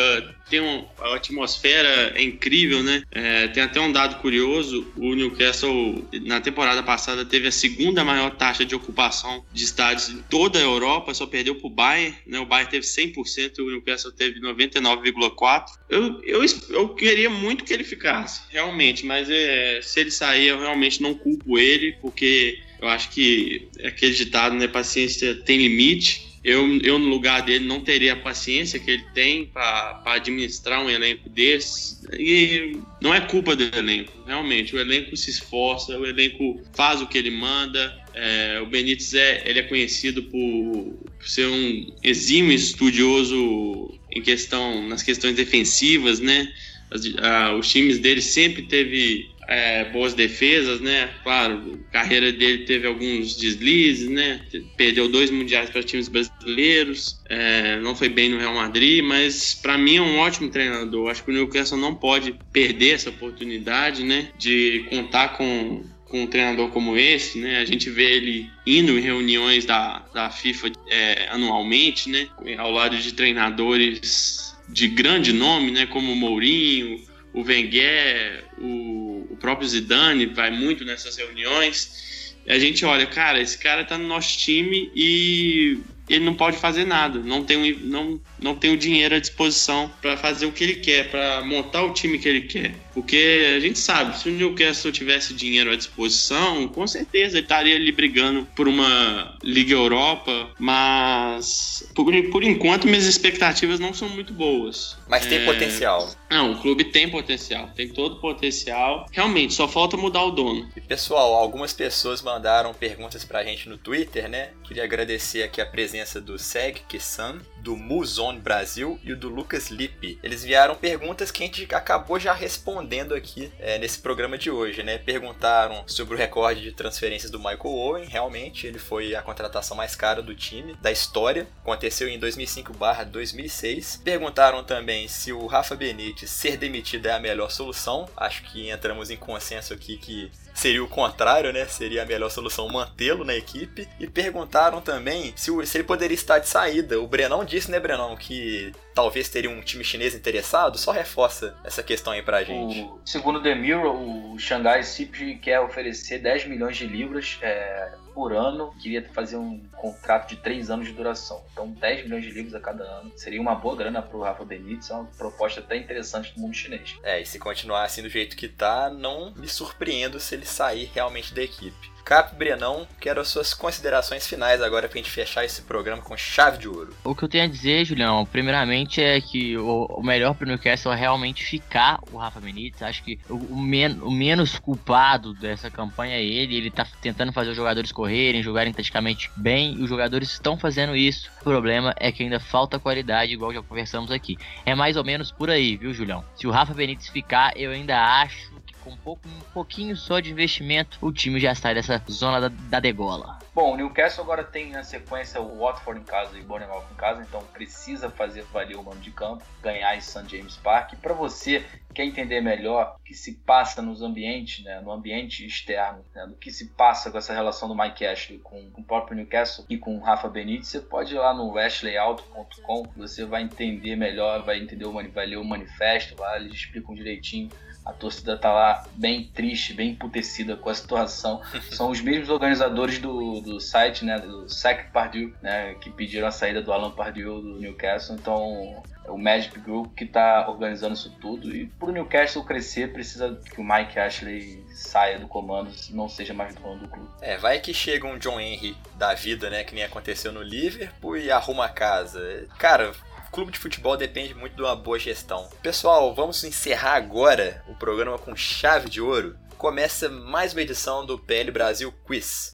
[0.49, 3.01] tem uma a atmosfera é incrível, né?
[3.09, 8.31] É, tem até um dado curioso: o Newcastle, na temporada passada, teve a segunda maior
[8.31, 12.37] taxa de ocupação de estádios em toda a Europa, só perdeu para o Bayern, né?
[12.39, 15.65] O Bayern teve 100%, o Newcastle teve 99,4%.
[15.89, 20.59] Eu, eu, eu queria muito que ele ficasse, realmente, mas é, se ele sair, eu
[20.59, 24.67] realmente não culpo ele, porque eu acho que é aquele ditado, né?
[24.67, 26.32] Paciência tem limite.
[26.43, 30.89] Eu, eu, no lugar dele, não teria a paciência que ele tem para administrar um
[30.89, 31.99] elenco desse.
[32.19, 34.75] E não é culpa do elenco, realmente.
[34.75, 37.97] O elenco se esforça, o elenco faz o que ele manda.
[38.13, 44.85] É, o Benítez é, ele é conhecido por, por ser um exímio estudioso em questão,
[44.87, 46.53] nas questões defensivas, né?
[46.91, 51.09] As, a, os times dele sempre teve é, boas defesas, né?
[51.23, 54.41] Claro, a carreira dele teve alguns deslizes, né?
[54.77, 59.77] Perdeu dois mundiais para times brasileiros, é, não foi bem no Real Madrid, mas para
[59.77, 61.09] mim é um ótimo treinador.
[61.09, 64.29] Acho que o Newcastle não pode perder essa oportunidade, né?
[64.37, 67.57] De contar com com um treinador como esse, né?
[67.57, 72.27] A gente vê ele indo em reuniões da, da FIFA é, anualmente, né?
[72.59, 75.87] Ao lado de treinadores de grande nome, né?
[75.87, 77.01] Como o Mourinho,
[77.33, 79.02] o Wenger, o,
[79.33, 82.35] o próprio Zidane vai muito nessas reuniões.
[82.47, 86.85] A gente olha, cara, esse cara tá no nosso time e ele não pode fazer
[86.85, 90.75] nada, não tem, não, não tem o dinheiro à disposição para fazer o que ele
[90.75, 92.75] quer, para montar o time que ele quer.
[92.93, 97.75] Porque a gente sabe, se o Newcastle tivesse dinheiro à disposição, com certeza ele estaria
[97.75, 104.33] ali brigando por uma Liga Europa, mas por, por enquanto minhas expectativas não são muito
[104.33, 104.97] boas.
[105.07, 105.45] Mas tem é...
[105.45, 106.09] potencial.
[106.29, 109.07] Não, o clube tem potencial, tem todo o potencial.
[109.11, 110.69] Realmente, só falta mudar o dono.
[110.75, 114.49] E pessoal, algumas pessoas mandaram perguntas pra gente no Twitter, né?
[114.63, 119.69] Queria agradecer aqui a presença do Seg Kissan, do Muzon Brasil e o do Lucas
[119.69, 120.19] Lippe.
[120.21, 124.83] Eles enviaram perguntas que a gente acabou já respondendo aqui é, nesse programa de hoje,
[124.83, 124.97] né?
[124.97, 129.95] Perguntaram sobre o recorde de transferências do Michael Owen, realmente ele foi a contratação mais
[129.95, 134.01] cara do time, da história, aconteceu em 2005/2006.
[134.03, 138.09] Perguntaram também se o Rafa Benítez ser demitido é a melhor solução.
[138.17, 141.65] Acho que entramos em consenso aqui que seria o contrário, né?
[141.65, 143.87] Seria a melhor solução mantê-lo na equipe.
[143.99, 146.99] E perguntaram também se, se, ele poderia estar de saída.
[146.99, 150.77] O Brenão disse, né, Brenão, que talvez teria um time chinês interessado.
[150.77, 152.81] Só reforça essa questão aí pra gente.
[152.81, 158.33] O, segundo The Mirror, o Shanghai SIP quer oferecer 10 milhões de libras é, por
[158.33, 161.43] ano, queria fazer um contrato de 3 anos de duração.
[161.51, 163.11] Então, 10 milhões de libras a cada ano.
[163.15, 166.97] Seria uma boa grana pro Rafa Benítez, é uma proposta até interessante do mundo chinês.
[167.03, 170.91] É, e se continuar assim do jeito que tá, não me surpreendo se ele sair
[170.93, 171.92] realmente da equipe.
[172.03, 176.57] Cap Brenão, quero as suas considerações finais agora pra gente fechar esse programa com chave
[176.57, 176.93] de ouro.
[177.03, 180.91] O que eu tenho a dizer, Julião, primeiramente é que o, o melhor pro Newcastle
[180.91, 182.81] é realmente ficar o Rafa Benítez.
[182.81, 186.57] Acho que o, o, men o menos culpado dessa campanha é ele.
[186.57, 190.95] Ele tá tentando fazer os jogadores correrem, jogarem taticamente bem, e os jogadores estão fazendo
[190.95, 191.29] isso.
[191.41, 194.37] O problema é que ainda falta qualidade, igual já conversamos aqui.
[194.65, 196.23] É mais ou menos por aí, viu, Julião?
[196.35, 198.52] Se o Rafa Benítez ficar, eu ainda acho
[198.83, 202.49] com um, pouco, um pouquinho só de investimento, o time já sai dessa zona da,
[202.69, 203.39] da degola.
[203.55, 206.95] Bom, o Newcastle agora tem na sequência o Watford em casa e o Bournemouth em
[206.95, 210.23] casa, então precisa fazer valer o mano de campo, ganhar em St.
[210.27, 210.95] James Park.
[210.95, 216.03] Para você quer entender melhor o que se passa nos ambientes, né, no ambiente externo,
[216.13, 219.15] né, do que se passa com essa relação do Mike Ashley com, com o próprio
[219.15, 223.95] Newcastle e com o Rafa Benítez, você pode ir lá no ashleyauto.com, você vai entender
[223.95, 227.49] melhor, vai entender o vai ler o manifesto, lá eles explicam direitinho
[227.85, 231.41] a torcida tá lá bem triste, bem emputecida com a situação.
[231.71, 236.31] São os mesmos organizadores do, do site, né, do Sac Pardew, né, que pediram a
[236.31, 238.15] saída do Alan Pardew do Newcastle.
[238.15, 241.53] Então, é o Magic Group que está organizando isso tudo.
[241.53, 246.33] E para o Newcastle crescer, precisa que o Mike Ashley saia do comando, não seja
[246.33, 247.09] mais dono do clube.
[247.21, 251.17] É, vai que chega um John Henry da vida, né, que nem aconteceu no Liverpool
[251.17, 252.47] e arruma a casa.
[252.57, 252.93] Cara,
[253.33, 255.49] clube de futebol depende muito de uma boa gestão.
[255.63, 259.35] Pessoal, vamos encerrar agora o programa com chave de ouro.
[259.57, 262.51] Começa mais uma edição do PL Brasil Quiz.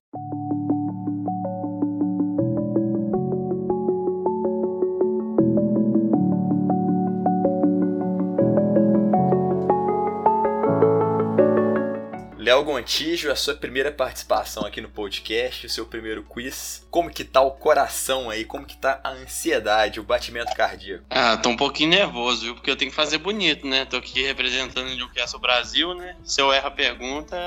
[12.49, 16.83] Léo Gontijo, a sua primeira participação aqui no podcast, o seu primeiro quiz.
[16.89, 18.43] Como que tá o coração aí?
[18.43, 21.05] Como que tá a ansiedade, o batimento cardíaco?
[21.11, 22.55] Ah, tô um pouquinho nervoso, viu?
[22.55, 23.85] Porque eu tenho que fazer bonito, né?
[23.85, 26.15] Tô aqui representando o Newcastle Brasil, né?
[26.23, 27.37] Se eu erro a pergunta,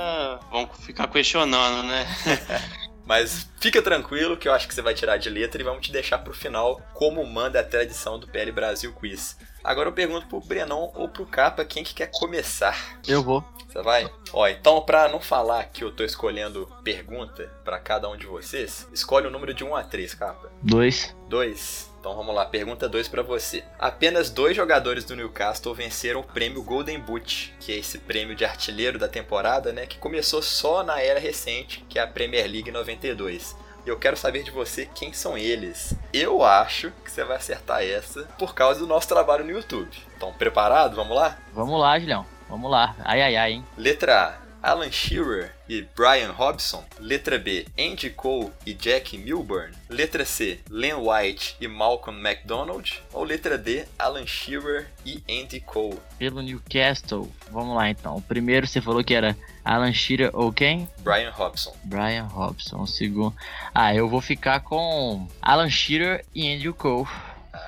[0.52, 2.06] vão ficar questionando, né?
[3.04, 5.90] Mas fica tranquilo que eu acho que você vai tirar de letra e vamos te
[5.90, 9.36] deixar pro final como manda a tradição do PL Brasil Quiz.
[9.62, 13.00] Agora eu pergunto pro Brenão ou pro Capa quem que quer começar.
[13.06, 13.44] Eu vou.
[13.68, 14.10] Você vai?
[14.32, 18.86] Ó, então pra não falar que eu tô escolhendo pergunta para cada um de vocês,
[18.92, 20.50] escolhe o número de 1 a 3, Capa.
[20.62, 21.16] 2.
[21.28, 21.92] 2.
[21.98, 23.62] Então vamos lá, pergunta 2 para você.
[23.78, 28.44] Apenas dois jogadores do Newcastle venceram o prêmio Golden Boot, que é esse prêmio de
[28.44, 32.72] artilheiro da temporada, né, que começou só na era recente, que é a Premier League
[32.72, 33.56] 92.
[33.84, 35.94] E eu quero saber de você quem são eles.
[36.12, 39.90] Eu acho que você vai acertar essa por causa do nosso trabalho no YouTube.
[40.16, 40.94] Então, preparado?
[40.94, 41.36] Vamos lá?
[41.52, 42.24] Vamos lá, Julião.
[42.48, 42.94] Vamos lá.
[43.04, 43.64] Ai, ai, ai, hein?
[43.76, 44.41] Letra A.
[44.62, 46.84] Alan Shearer e Brian Robson.
[47.00, 47.66] Letra B.
[47.76, 49.72] Andy Cole e Jack Milburn.
[49.88, 50.60] Letra C.
[50.70, 53.02] Len White e Malcolm McDonald.
[53.12, 53.84] Ou letra D.
[53.98, 55.98] Alan Shearer e Andy Cole.
[56.16, 57.28] Pelo Newcastle.
[57.50, 58.16] Vamos lá, então.
[58.16, 60.88] O primeiro você falou que era Alan Shearer ou quem?
[61.00, 61.74] Brian Robson.
[61.82, 62.82] Brian Robson.
[62.82, 63.34] O segundo...
[63.74, 67.08] Ah, eu vou ficar com Alan Shearer e Andy Cole.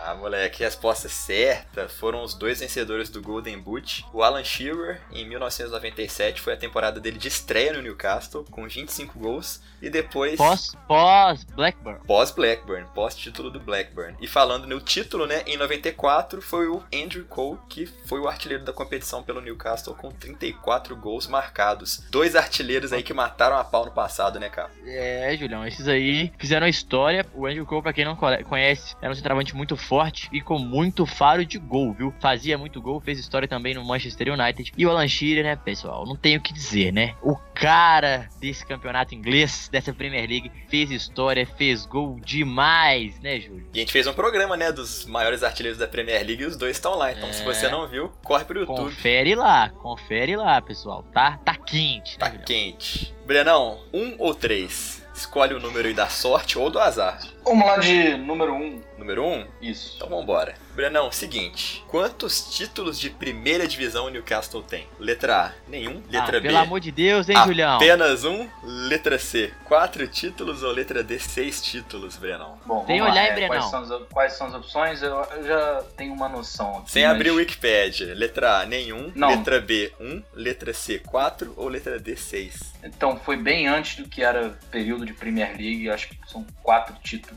[0.03, 1.89] Ah, moleque, resposta certa.
[1.89, 4.05] Foram os dois vencedores do Golden Boot.
[4.13, 9.19] O Alan Shearer, em 1997, foi a temporada dele de estreia no Newcastle, com 25
[9.19, 9.61] gols.
[9.81, 10.37] E depois.
[10.37, 12.01] Pós, pós Blackburn.
[12.07, 14.17] Pós Blackburn, pós título do Blackburn.
[14.21, 18.65] E falando no título, né, em 94 foi o Andrew Cole que foi o artilheiro
[18.65, 22.03] da competição pelo Newcastle com 34 gols marcados.
[22.11, 24.71] Dois artilheiros aí que mataram a pau no passado, né, cara?
[24.85, 27.27] É, Julião, esses aí fizeram a história.
[27.35, 31.07] O Andrew Cole, pra quem não conhece, era um centroavante muito forte e com muito
[31.07, 32.13] faro de gol, viu?
[32.21, 34.73] Fazia muito gol, fez história também no Manchester United.
[34.77, 36.07] E o Alan Shearer, né, pessoal?
[36.07, 37.15] Não tenho o que dizer, né?
[37.23, 43.67] O cara desse campeonato inglês, dessa Premier League, fez história, fez gol demais, né, Júlio?
[43.73, 46.57] E a gente fez um programa, né, dos maiores artilheiros da Premier League e os
[46.57, 47.13] dois estão lá.
[47.13, 47.33] Então, é...
[47.33, 48.77] se você não viu, corre pro YouTube.
[48.77, 51.03] Confere lá, confere lá, pessoal.
[51.13, 52.19] Tá, tá quente.
[52.19, 53.15] Tá quente.
[53.27, 55.03] Brenão, um ou três?
[55.15, 57.21] Escolhe o número aí da sorte ou do azar.
[57.45, 58.57] Vamos lá de número 1.
[58.57, 58.81] Um.
[58.99, 59.33] Número 1?
[59.33, 59.47] Um?
[59.61, 59.95] Isso.
[59.97, 60.55] Então vambora.
[60.75, 61.85] Brenão, seguinte.
[61.89, 64.89] Quantos títulos de primeira divisão o Newcastle tem?
[64.99, 66.03] Letra A, nenhum.
[66.11, 66.49] Letra ah, B.
[66.49, 67.77] Pelo amor de Deus, hein, Julião?
[67.77, 68.49] Apenas um.
[68.63, 70.63] Letra C, quatro títulos.
[70.63, 72.59] Ou letra D, seis títulos, Brenão?
[72.67, 73.49] Bom, Tem olhar, hein, Brenão?
[73.49, 75.03] Quais são, as, quais são as opções?
[75.03, 76.93] Eu, eu, já tenho uma noção aqui.
[76.93, 77.15] Sem mas...
[77.15, 78.15] abrir o Wikipedia.
[78.15, 79.13] Letra A, nenhum.
[79.15, 79.29] Não.
[79.29, 80.23] Letra B, um.
[80.35, 81.53] Letra C, quatro.
[81.57, 82.75] Ou letra D, seis?
[82.83, 85.89] Então, foi bem antes do que era período de Premier League.
[85.89, 87.34] Acho que são quatro títulos.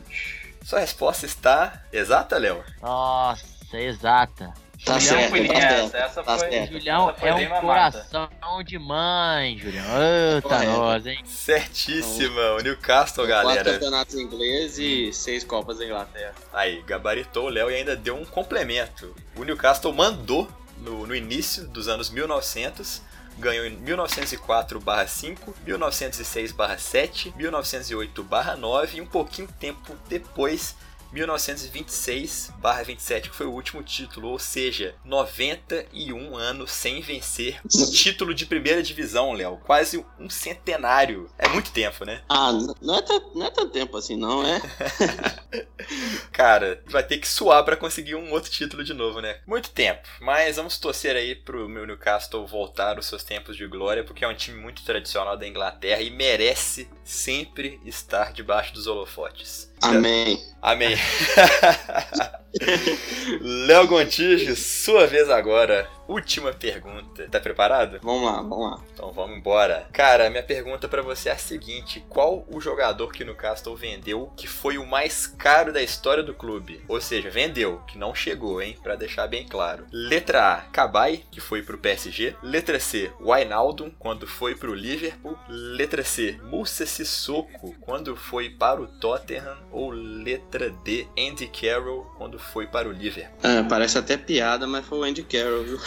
[0.63, 2.63] Sua resposta está exata, Léo?
[2.81, 4.53] Nossa, exata.
[4.85, 6.71] Tá Julião certo, foi tá essa, certo, essa tá foi, certo.
[6.73, 7.61] Julião essa foi é um mamata.
[7.61, 8.29] coração
[8.63, 9.85] de mãe, Julião.
[10.35, 11.19] Eita, nós, hein?
[11.25, 12.51] Certíssima.
[12.51, 13.73] O Newcastle, Quatro galera.
[13.73, 16.33] campeonatos ingleses e seis Copas da Inglaterra.
[16.53, 19.15] Aí, gabaritou o Léo e ainda deu um complemento.
[19.35, 23.01] O Newcastle mandou no, no início dos anos 1900
[23.37, 30.75] ganhou em 1904/5, 1906/7, 1908/9 e um pouquinho tempo depois
[31.13, 38.45] 1926/27, que foi o último título, ou seja, 91 anos sem vencer um título de
[38.45, 39.57] primeira divisão, Léo.
[39.57, 41.29] Quase um centenário.
[41.37, 42.23] É muito tempo, né?
[42.29, 43.03] Ah, não é,
[43.35, 44.61] não é tanto tempo assim, não, é?
[46.31, 49.39] Cara, vai ter que suar para conseguir um outro título de novo, né?
[49.45, 50.07] Muito tempo.
[50.19, 54.27] Mas vamos torcer aí pro meu Newcastle voltar aos seus tempos de glória, porque é
[54.27, 59.66] um time muito tradicional da Inglaterra e merece sempre estar debaixo dos holofotes.
[59.81, 60.41] Amém.
[60.61, 60.95] Amém.
[63.41, 65.87] Léo Gontijo, sua vez agora.
[66.07, 67.27] Última pergunta.
[67.29, 67.99] Tá preparado?
[68.01, 68.83] Vamos lá, vamos lá.
[68.93, 69.87] Então vamos embora.
[69.91, 74.31] Cara, minha pergunta para você é a seguinte: qual o jogador que no Castle vendeu
[74.37, 76.81] que foi o mais caro da história do clube?
[76.87, 78.77] Ou seja, vendeu, que não chegou, hein?
[78.81, 79.85] Para deixar bem claro.
[79.91, 82.35] Letra A, Cabai, que foi pro PSG.
[82.41, 85.37] Letra C, Wijnaldum, quando foi pro Liverpool.
[85.49, 89.57] Letra C, Moussa Sissoko, quando foi para o Tottenham.
[89.71, 93.37] Ou letra D, Andy Carroll, quando foi para o Liverpool.
[93.43, 95.79] Ah, parece até piada, mas foi o Andy Carroll, viu?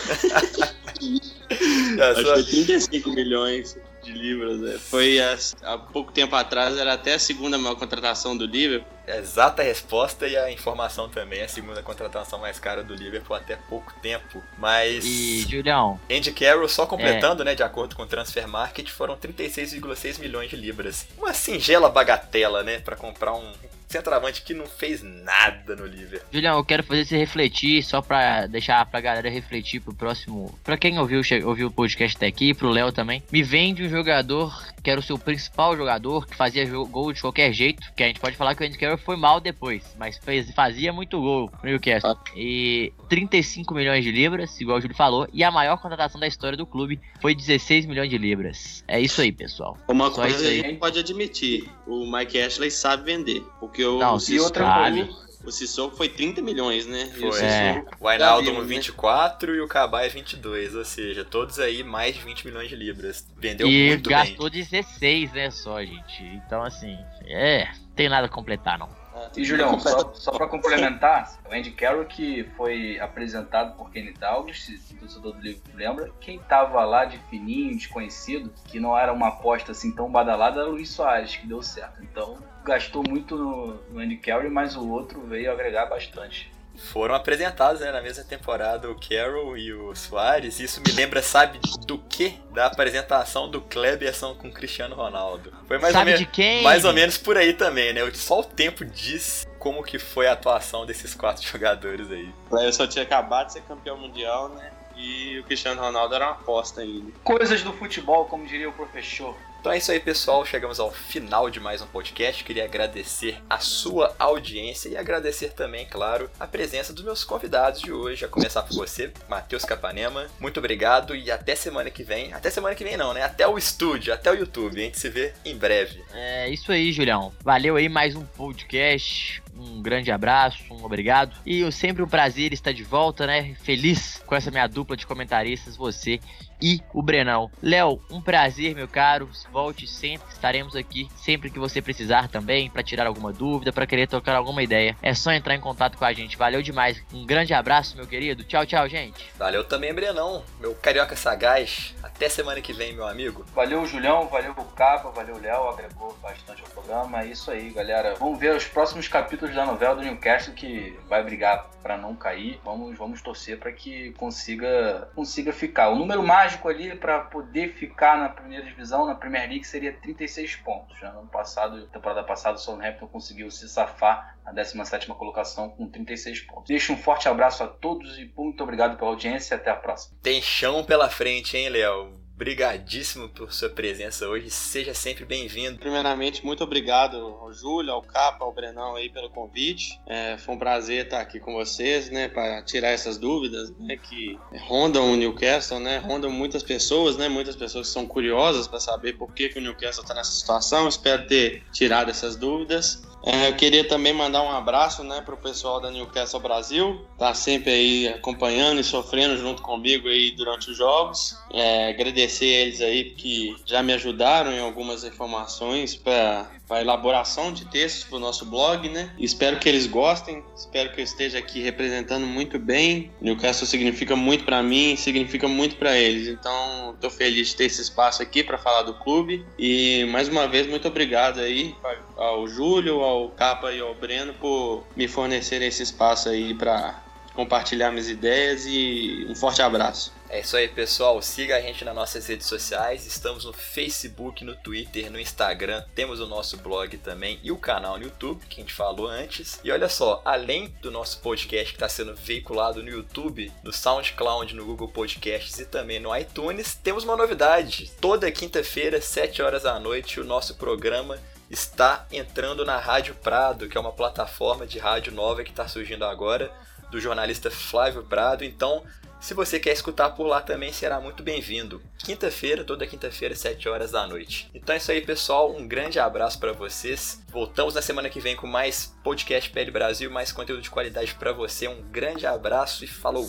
[1.96, 4.60] Já Acho só- que foi 35 milhões de libras.
[4.60, 4.78] né?
[4.78, 8.88] Foi há, há pouco tempo atrás, era até a segunda maior contratação do Liverpool.
[9.18, 11.42] Exata resposta e a informação também.
[11.42, 14.42] A segunda contratação mais cara do Liverpool até pouco tempo.
[14.58, 15.04] Mas.
[15.04, 20.18] E, Julião, Andy Carroll, só completando, né, de acordo com o Transfer Market, foram 36,6
[20.18, 21.06] milhões de libras.
[21.18, 23.52] Uma singela bagatela, né, Pra comprar um
[23.90, 26.28] centroavante que não fez nada no Liverpool.
[26.32, 30.56] Julião, eu quero fazer você refletir, só pra deixar pra galera refletir pro próximo.
[30.62, 33.22] Pra quem ouviu, ouviu o podcast até aqui, pro Léo também.
[33.32, 37.52] Me vende um jogador que era o seu principal jogador, que fazia gol de qualquer
[37.52, 37.82] jeito.
[37.94, 40.92] Que a gente pode falar que o Andy Carroll foi mal depois, mas fez, fazia
[40.92, 42.16] muito gol no Newcastle.
[42.36, 45.28] E 35 milhões de libras, igual o Júlio falou.
[45.32, 48.84] E a maior contratação da história do clube foi 16 milhões de libras.
[48.86, 49.76] É isso aí, pessoal.
[49.88, 50.60] Uma Só coisa aí.
[50.60, 53.42] a gente pode admitir, o Mike Ashley sabe vender.
[53.58, 55.10] Porque o, Não, e Sissoko, outra sabe.
[55.44, 57.10] O Sissoko foi 30 milhões, né?
[57.16, 57.42] E o Foi.
[57.44, 57.72] É.
[57.74, 58.74] Sissoko- O Wijnaldum vimos, né?
[58.74, 63.26] 24 e o Cabai 22, ou seja, todos aí mais de 20 milhões de libras.
[63.36, 64.60] Vendeu e muito gastou bem.
[64.60, 66.22] 16, né, só, gente.
[66.24, 67.68] Então, assim, é.
[67.96, 68.88] Tem nada a completar, não.
[69.36, 74.96] E Julião, só, só pra complementar, o Andy Carroll que foi apresentado por Kenny o
[74.98, 79.72] torcedor do livro lembra, quem tava lá de fininho, desconhecido, que não era uma aposta
[79.72, 82.02] assim tão badalada, era o Luiz Soares, que deu certo.
[82.02, 86.50] Então gastou muito no, no Andy Carroll, mas o outro veio agregar bastante.
[86.92, 90.58] Foram apresentados né, na mesma temporada o Carroll e o Soares.
[90.60, 92.38] Isso me lembra, sabe do que?
[92.54, 95.52] Da apresentação do Kleberson com o Cristiano Ronaldo.
[95.68, 96.62] Foi mais, ou, Sabe me- de quem?
[96.62, 98.00] mais ou menos por aí também, né?
[98.14, 102.32] Só o tempo diz como que foi a atuação desses quatro jogadores aí.
[102.50, 104.70] Eu só tinha acabado de ser campeão mundial, né?
[104.96, 107.12] E o Cristiano Ronaldo era uma aposta ainda.
[107.24, 109.36] Coisas do futebol, como diria o professor.
[109.60, 110.42] Então é isso aí, pessoal.
[110.46, 112.42] Chegamos ao final de mais um podcast.
[112.42, 117.92] Queria agradecer a sua audiência e agradecer também, claro, a presença dos meus convidados de
[117.92, 118.24] hoje.
[118.24, 120.28] A começar por você, Matheus Capanema.
[120.40, 122.32] Muito obrigado e até semana que vem.
[122.32, 123.22] Até semana que vem não, né?
[123.22, 124.80] Até o estúdio, até o YouTube.
[124.80, 126.02] A gente se vê em breve.
[126.14, 127.30] É isso aí, Julião.
[127.44, 129.42] Valeu aí mais um podcast.
[129.54, 131.36] Um grande abraço, um obrigado.
[131.44, 133.54] E sempre um prazer estar de volta, né?
[133.62, 136.18] Feliz com essa minha dupla de comentaristas, você
[136.60, 137.50] e o Brenão.
[137.62, 139.28] Léo, um prazer, meu caro.
[139.52, 144.06] Volte sempre, estaremos aqui sempre que você precisar também, para tirar alguma dúvida, para querer
[144.06, 144.96] tocar alguma ideia.
[145.02, 146.36] É só entrar em contato com a gente.
[146.36, 147.02] Valeu demais.
[147.12, 148.44] Um grande abraço, meu querido.
[148.44, 149.30] Tchau, tchau, gente.
[149.38, 151.94] Valeu também, Brenão, meu carioca sagaz.
[152.02, 153.44] Até semana que vem, meu amigo.
[153.54, 157.22] Valeu, Julião, valeu o Capa, valeu o Léo, agregou bastante ao programa.
[157.22, 158.14] É isso aí, galera.
[158.18, 162.60] Vamos ver os próximos capítulos da novela do Newcastle que vai brigar para não cair.
[162.64, 165.90] Vamos, vamos torcer para que consiga, consiga ficar.
[165.90, 170.56] O número mágico ali para poder ficar na primeira divisão, na Premier League, seria 36
[170.56, 170.98] pontos.
[170.98, 175.88] Já no ano passado, temporada passada, o Southampton conseguiu se safar na 17ª colocação com
[175.88, 176.68] 36 pontos.
[176.68, 179.56] Deixo um forte abraço a todos e muito obrigado pela audiência.
[179.56, 180.16] Até a próxima.
[180.22, 182.19] Tem chão pela frente, hein, Léo?
[182.40, 184.48] Brigadíssimo por sua presença hoje.
[184.48, 185.78] Seja sempre bem-vindo.
[185.78, 190.00] Primeiramente, muito obrigado ao Júlio, ao Capa, ao Brenão aí pelo convite.
[190.06, 194.38] É, foi um prazer estar aqui com vocês, né, para tirar essas dúvidas, né, que
[194.60, 199.18] rondam o Newcastle, né, rondam muitas pessoas, né, muitas pessoas que são curiosas para saber
[199.18, 200.88] por que, que o Newcastle está nessa situação.
[200.88, 203.02] Espero ter tirado essas dúvidas.
[203.22, 207.34] É, eu queria também mandar um abraço, né, para o pessoal da Newcastle Brasil, tá
[207.34, 211.36] sempre aí acompanhando e sofrendo junto comigo aí durante os jogos.
[211.52, 217.64] É, agradecer eles aí que já me ajudaram em algumas informações para a elaboração de
[217.66, 219.12] textos para o nosso blog, né?
[219.18, 223.10] Espero que eles gostem, espero que eu esteja aqui representando muito bem.
[223.20, 226.28] Newcastle significa muito para mim, significa muito para eles.
[226.28, 230.46] Então, estou feliz de ter esse espaço aqui para falar do clube e mais uma
[230.46, 231.74] vez muito obrigado aí
[232.20, 237.02] ao Júlio, ao Capa e ao Breno por me fornecer esse espaço aí para
[237.34, 240.12] compartilhar minhas ideias e um forte abraço.
[240.28, 241.20] É isso aí, pessoal.
[241.22, 243.06] Siga a gente nas nossas redes sociais.
[243.06, 245.82] Estamos no Facebook, no Twitter, no Instagram.
[245.94, 249.58] Temos o nosso blog também e o canal no YouTube, que a gente falou antes.
[249.64, 254.54] E olha só, além do nosso podcast que está sendo veiculado no YouTube, no SoundCloud,
[254.54, 257.90] no Google Podcasts e também no iTunes, temos uma novidade.
[258.00, 261.18] Toda quinta-feira, 7 horas da noite, o nosso programa
[261.50, 266.04] está entrando na Rádio Prado, que é uma plataforma de rádio nova que está surgindo
[266.04, 266.52] agora
[266.90, 268.44] do jornalista Flávio Prado.
[268.44, 268.84] Então,
[269.20, 271.82] se você quer escutar por lá também, será muito bem-vindo.
[271.98, 274.50] Quinta-feira, toda quinta-feira, 7 horas da noite.
[274.54, 275.54] Então é isso aí, pessoal.
[275.54, 277.22] Um grande abraço para vocês.
[277.28, 281.32] Voltamos na semana que vem com mais podcast PL Brasil, mais conteúdo de qualidade para
[281.32, 281.68] você.
[281.68, 283.26] Um grande abraço e falou!